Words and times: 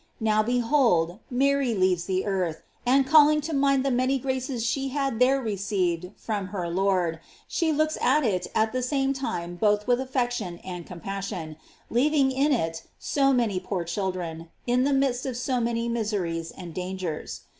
Now, 0.19 0.41
behold, 0.41 1.19
Mary 1.29 1.75
leaves 1.75 2.05
the 2.05 2.25
earth, 2.25 2.63
and 2.87 3.05
calling 3.05 3.39
to 3.41 3.53
mind 3.53 3.85
the 3.85 3.91
many 3.91 4.17
graces 4.17 4.65
she 4.65 4.87
had 4.87 5.19
there 5.19 5.39
re 5.39 5.55
ceived 5.55 6.13
from 6.17 6.47
her 6.47 6.67
Lord, 6.67 7.19
she 7.47 7.71
looks 7.71 7.99
at 8.01 8.23
it 8.23 8.47
at 8.55 8.73
the 8.73 8.81
same 8.81 9.13
time 9.13 9.53
both 9.57 9.85
with 9.85 9.99
affection 10.01 10.57
and 10.65 10.87
compassion, 10.87 11.55
leav 11.91 12.13
ing 12.13 12.31
in 12.31 12.51
it 12.51 12.81
so 12.97 13.31
many 13.31 13.59
poor 13.59 13.83
children, 13.83 14.49
in 14.65 14.85
the 14.85 14.93
midst 14.93 15.27
of 15.27 15.37
so 15.37 15.59
many 15.59 15.87
miseries 15.87 16.49
and 16.49 16.73
dangers. 16.73 17.41